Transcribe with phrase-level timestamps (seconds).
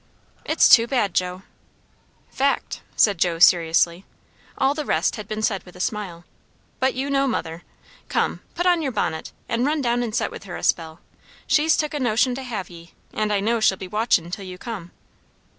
[0.45, 1.43] "It's too bad, Joe!"
[2.31, 4.03] "Fact!" said Joe seriously;
[4.57, 6.25] all the rest had been said with a smile;
[6.79, 7.61] "but you know mother.
[8.09, 8.41] Come!
[8.55, 11.01] put on your bonnit and run down and set with her a spell.
[11.45, 14.57] She's took a notion to have ye; and I know she'll be watchin' till you
[14.57, 14.89] come."